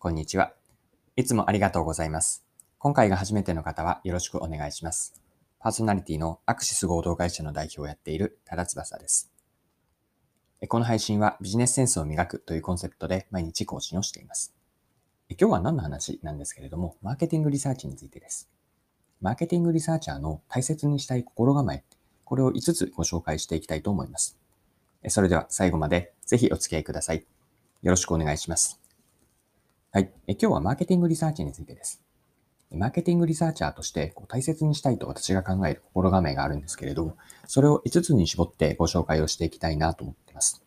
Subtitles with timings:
[0.00, 0.52] こんにちは。
[1.16, 2.46] いつもありがとうございます。
[2.78, 5.20] 今回が初めての方はよろしくお願いします。
[5.58, 9.32] パーソナリティのアクシス合同会社の代表をやっている多田翼です。
[10.68, 14.54] この配信はビジネスセンスを磨くというコンセプトで毎日更新をしています。
[15.30, 18.48] 今日は何の話なんですけれども、マーケティングリサーチについてです。
[19.20, 21.82] マーケティングリサーチャーの大切にしたい心構え、
[22.24, 24.38] これを5つご紹介していきたいと思います。
[25.08, 27.26] それでは最後までぜひお付き合いください。
[27.82, 28.80] よろしくお願いします。
[29.90, 30.12] はい。
[30.26, 32.02] え今日はマーケティングリサーチについてです。
[32.70, 40.62] マーケティングリサーチャーとしてこう大切にしたいと私が考える心構えがあるんですけれども、それを5つに絞ってご紹介をしていきたいなと思っています。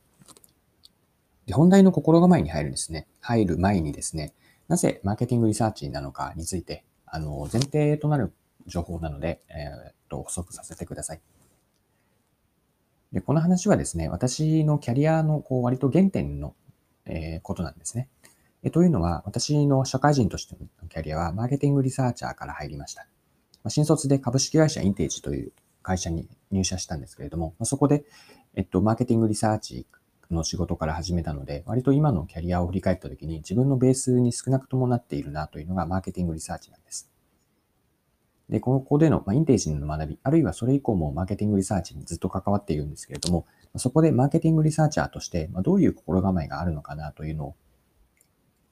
[1.45, 3.05] で本題の心構えに入るんですね。
[3.19, 4.33] 入る前にですね、
[4.67, 8.33] なぜマーケティングリサーチなのかについて、あの、前提となる
[8.65, 11.21] 情報なので、えー、っと、補足させてください。
[13.13, 16.55] で、この話はですね、私のキャリアのこう割と原点の、
[17.05, 18.07] えー、ことなんですね。
[18.63, 23.07] えというのは、私の社会人としてのキャリアは、マーケティングリサーチャーから入りました。
[23.63, 28.03] ま、新卒で株式会社インテージという会社に入社したんですけれども、ま、そこで、
[28.53, 29.87] えっと、マーケティングリサーチ
[30.29, 37.09] の仕事から始めたので、割と今のキャリアを振り返ったときに、自分のベースに少なくともなっているなというのが、マーケティングリサーチなんです。
[38.47, 47.55] で、ここでの、ま、インテージの学び、あるいはそれ以降もマーケティングリサーチにずっと関わっているんですけれども、そこでマーケティングリサーチャーとして、ま、どういう心構えがあるのかなというのを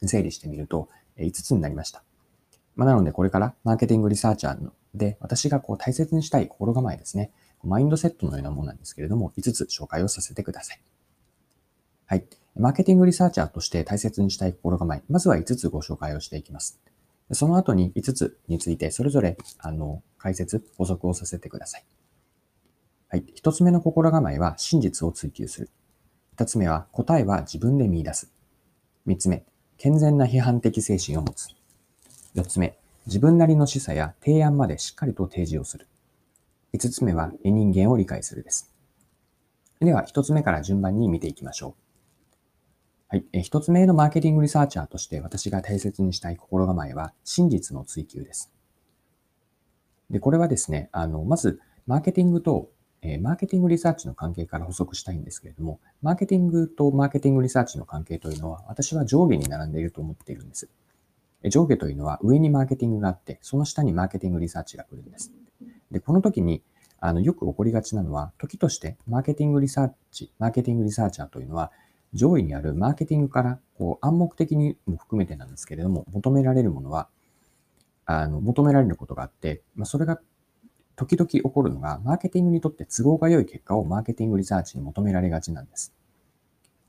[0.08, 2.04] 整理してみると、5つになりました。
[2.76, 7.32] まあ、なので、これからマーケティングリサーチャーで、私がこう大切にしたい心構えですね。
[7.64, 10.82] マインドセットのようなものなんですけれども、5つ紹介をさせてください。
[12.06, 12.26] はい。
[12.56, 15.04] マーケティングリサーチャーとして大切にしたい心構え。
[15.10, 16.80] まずは5つご紹介をしていきます。
[17.32, 21.86] その後に5つについて、それぞれ、あの、解説、補足をさせてください。
[23.10, 23.26] はい。
[23.36, 25.70] 1つ目の心構えは、真実を追求する。
[26.38, 28.32] 2つ目は、答えは自分で見出す。
[29.06, 29.46] 3つ目、
[29.80, 31.48] 健全な批判的精神を持つ。
[32.36, 35.88] 4つ目、自分なりの示唆や提案までしっかりと提示をする。
[36.74, 38.74] 5つ目は、人間を理解するです。
[39.80, 41.76] では、1つ目から順番に見ていきましょ
[43.12, 43.16] う。
[43.16, 43.26] はい。
[43.42, 48.52] 1つ目のマーケティングリサーチャーとして私が大切にしたい心構えは、真実の追求です。
[50.10, 52.70] で、これはですね、あの、まず、マーケティングと
[53.02, 60.70] え、マーケティングリサーチの関係から補足したいんですけれども、マーケティングとマーケティングリサーチの関係というのは、私は上下に並んでいると思っているんです。
[61.50, 65.32] 上下というのは上にマーケティングがあって、その下にマーケティングリサーチが来るんです。
[65.92, 66.62] で、この時に、
[67.00, 71.72] あの、よく起こりがちなのは、時としてマーケティングリサーチ、マーケティングリサーチャーというのは、
[72.14, 77.08] 上位にあるマーケティングから、こう、暗黙的にも含めてなんですけれども、求められるものは、
[78.06, 80.20] あの、求められることがあって、まあ、それが
[81.00, 85.94] 時々起こるのが、マーケティングにとって都合が良い結果をマーケティングリサーチに求められがちなんです。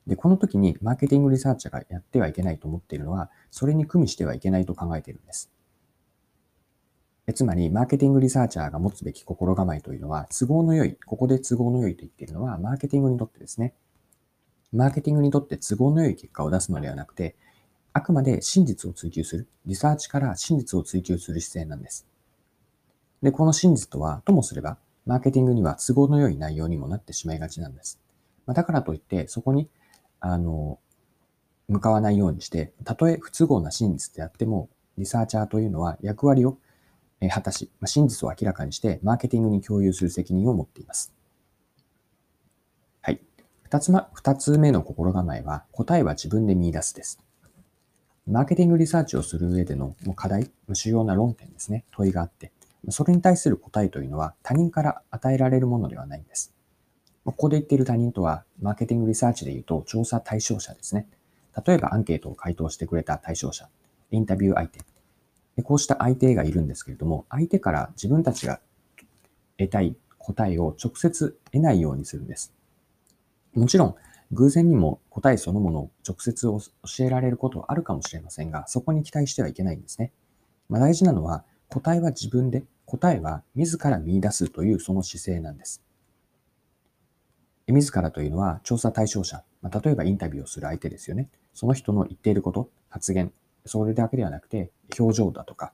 [0.08, 5.52] で、この時にマーケティングリサーチャーがやってはいけないと思っているのは、それに組みしてはいけないと考えているんです。
[7.28, 13.74] えつまり、マーケティングリサーチャーが持つべき心構えというのは、都合の良い、ここで都合の良いと言っているのは、マーケティングにとってですね、
[14.72, 17.36] マーケティングにとって都合の良い結果を出すのではなくて、
[17.92, 22.09] あくまで真実を追求する、リサーチから真実を追求する姿勢なんです。
[23.22, 28.00] で、この真実とは、ともすれば、マーケティングには都合の良い内容にもなってしまいがちなんです。
[28.46, 29.68] まあ、だからといって、そこに、
[30.20, 30.78] あの、
[31.68, 36.58] 向かわないようにして、たとえ不都合な真実であっても、リサーチャーというのは役割を
[37.28, 41.12] 果たし、まあ、真実を明らかにして、マーケティングに共有する責任を持っています。
[43.02, 43.20] はい。
[43.62, 47.20] 二つ,、ま、二つ目の心構えは、答えは自分で見出すです。
[48.26, 52.52] マーケティングリサーチをする上での課題、主要な論点ですね、問いがあって、
[52.88, 56.54] それに対する答えというのは他人から与えられるものではないんです。
[57.24, 61.06] ここで言っている他人とは、マーケティングリサーチで言うと調査対象者ですね。
[61.66, 63.68] 例えばアンケートを回答してくれた対象者、
[64.10, 64.80] インタビュー相手。
[65.62, 68.60] こうした相手がいるんですけれども、相手から自分たちが
[69.58, 72.54] 得たい答えを直接得ないようにするんです。
[73.54, 73.94] もちろん、
[74.32, 76.60] 偶然にも答えそのものを直接教
[77.00, 80.12] えられることはあるかもしれませんが、そこに期待してはいけないんですね。
[80.68, 85.82] まあ、大事なのは、答えは自分で、答えは自ら見出すというその姿勢なんです。
[87.68, 91.28] 自らというのは調査対象者、まあ、例えばインタビューをする相手ですよね。
[91.54, 93.32] その人の言っていること、発言、
[93.64, 95.72] それだけではなくて、表情だとか、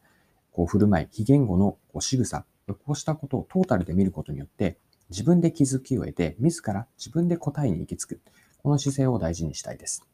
[0.52, 4.76] こう振る舞い、非言語のこう仕草、こうしたことをトータルで見ることによって、
[5.08, 8.20] 自分で気づきを得て、自ら自分で答えに行き着く。
[8.62, 10.04] この姿勢を大事にしたいです。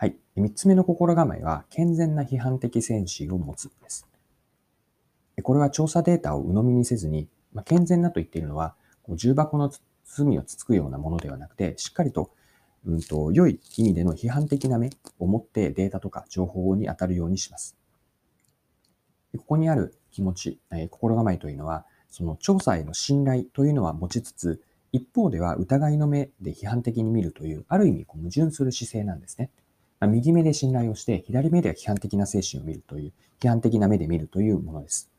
[0.00, 0.16] はい。
[0.34, 4.08] 三つ目の心構えは、健全な批判的精神を持つです。
[5.42, 9.70] これは調査データを鵜呑みにせずに、まあ、健全なと言っているのは、こう重箱の
[10.04, 12.30] 隅をつつくようなものではなくて、しっかりと
[12.86, 14.88] うんと、良い意味での批判的な目
[15.18, 17.76] を持ってデータとか情報に当たるようにします。
[19.36, 24.62] ここにある気持ち、え、心構えというのは、その調査への信頼というのは持ちつつ、
[24.92, 29.50] 一方では疑いの目で批判的に見るという、ある意味こう矛盾する姿勢なんですね。
[30.00, 35.10] あ、右目で信頼をして、左目では批判的な精神を見るという、批判的な目で見るというものです。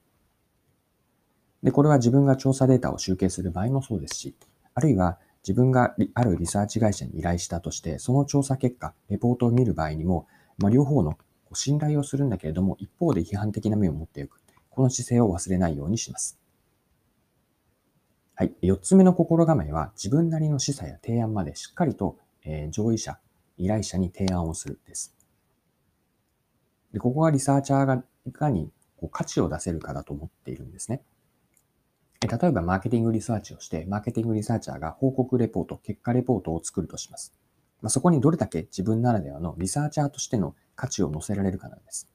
[1.63, 4.35] で、これは自分が調査データを集計する場合もそうですし、
[4.73, 11.17] あるいは自分があるリサーチ会社に依頼したとして、その調査結果、レポートを見る場合にも、まあ、両方の
[11.53, 14.41] 信頼をするんだけれども、一方で批判的な目を持っていく。
[14.69, 16.39] この姿勢を忘れないようにします。
[18.35, 18.53] はい。
[18.61, 23.19] 四つ目の心構えは、自分なりの示唆や提案までしっかりと、えー、上位者、
[23.63, 25.15] 依頼者に提案をするです。
[26.93, 31.03] でここがリサーチャーがいかにこう価値を出せるかだと思っているんですね。
[32.21, 37.33] 例えばマーケティングリサーチをして、マーケティングリサーチャーが報告レポート、結果レポートを作るとします。
[37.81, 42.07] まあ、そこにどれだけ自分ならではのリサーチャーとしての価値を載せられるかなんです。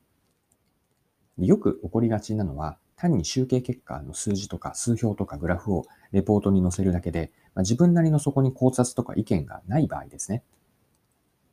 [1.38, 10.44] でよく起こりがちなのは、単に集計結果の数字とか数表とかグラフをレポートに載せるだけで、まあ、自分なりのそこに考察とか意見がない場合ですね。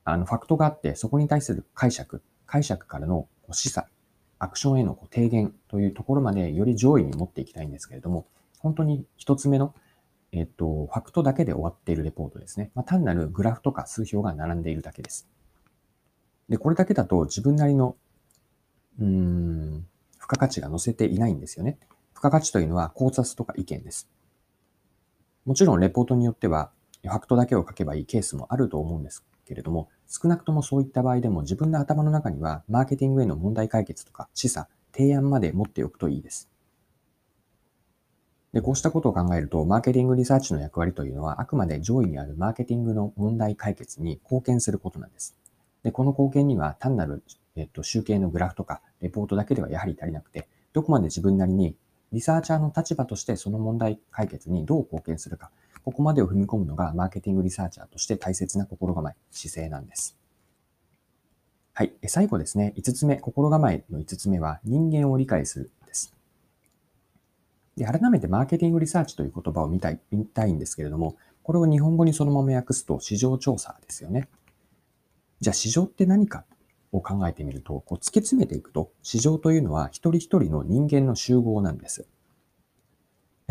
[0.06, 3.86] あの、ファクトがあって、そこに対する解釈、解釈からの示唆、
[4.40, 8.28] アクションへの提言というところまでより上位に持っていきたいんですけれども、
[8.60, 9.74] 本当に一つ目の、
[10.32, 12.72] えっと、ファクトだけで終わっているレポートですね。
[12.76, 15.28] まあ、単なるグラフとか数表が並んでいるだけです。
[16.50, 17.96] で、これだけだと自分なりの、
[19.00, 21.78] うーん、付加価値が載せていないんですよね。
[22.14, 24.10] 付加価値というのは考察とか意見です。
[25.46, 26.72] もちろんレポートによっては、
[27.04, 36.50] ファクトだけを書けばいいケースもあると思うんですけれども、少なくともそういった場合でも自分の頭の中にはマーケティングへの問題解決とか示唆、提案まで持っておくといいです。
[38.54, 45.36] で、こうしたことを考えると、マーケティングリサーチの役割というのは、あくまで上位にあるマーケティングの問題解決に貢献することなんです。
[45.82, 47.24] で、この貢献には単なる、
[47.56, 51.76] えっと、集計のグラフとか、レポートだけではやはり足りなくて、どこまで自分なりに、
[52.12, 55.50] リサーチャーの立場としてその問題解決にどう貢献するか、
[55.84, 60.18] ここまでを踏み込むのがマーケティングリサーチャーとして大切な心構え、姿勢なんです。
[61.74, 61.94] はい。
[62.08, 66.14] 最後ですね、5つ目、心構えの5つ目は、人間を理解するです、
[67.78, 74.30] 改めてマーケティングリサーチという言葉を見たい、見たいんですけれども、これを日本語にそのまま訳すと市場調査ですよね。
[75.42, 76.46] じゃあ市場って何か
[76.92, 82.08] を考えてみると、こう突き詰めていくと、市場というのは一人一人の人間の集合なんです。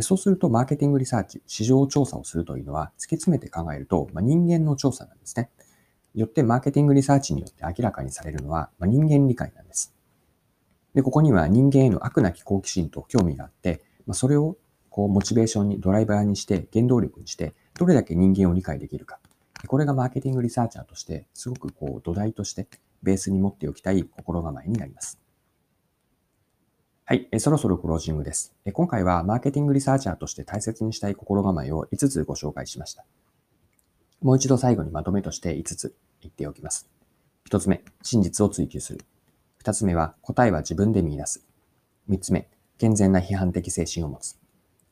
[0.01, 5.51] そうすると、マーケティングリサーチ、市場調査をするというのは、突き詰めて考えると、まあ、人間の調査なんですね。
[6.15, 9.95] よって、マーケティングリサーチによって明らかにされるのは、まあ、人間理解なんです。
[10.95, 14.57] で、ここには人間への悪なき好奇心と興味があって、まあ、それを
[14.89, 19.21] こうモチベーションに、ドライバーにして、原動力にして、どれだけ人間を理解できるか。
[19.67, 22.67] これがマーケティングリサーチャーとして、すごくこう土台として
[23.03, 25.22] ベースに持っておきたい心構えになります。
[27.13, 28.55] はい、えそろそろクロージングです。
[28.73, 33.05] 今回はマーケティングリサーチャーとして大切にしたい心構えを5つご紹介しました。
[34.23, 36.89] もう一度最後にまとめとして5つ言っておきます。
[37.51, 39.05] 1つ目、真実を追求する。
[39.63, 41.45] 2つ目は答えは自分で見出す。
[42.09, 42.49] 3つ目、
[42.79, 44.39] 健全な批判的精神を持つ。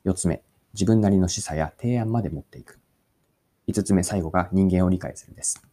[0.05, 0.43] 四つ目、
[0.75, 2.79] 自分なりの示唆や提案まで持っていく。
[3.67, 5.67] 五つ目、最後が人間を理解するです。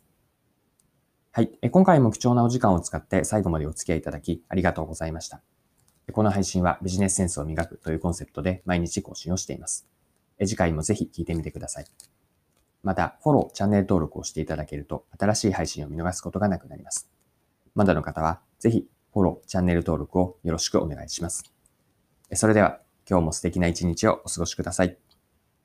[1.33, 1.49] はい。
[1.69, 5.41] 今回も貴重なお時間を使って最後までお付き合いいただきありがとうございました。
[6.11, 9.87] この配信はビジネスセンスを磨くというコンセプトで毎日更新をしています。
[10.39, 11.85] 次回もぜひ聞いてみてください。
[12.83, 17.09] また、フォロー、チャンネル登録をしていただけると新しい配信を見逃すことがなくなります。
[17.75, 21.43] まだの方はぜひフォロー、チャンネル登録をよろしくお願いします。
[22.33, 24.97] それでは今日も素敵な一日をお過ごしください。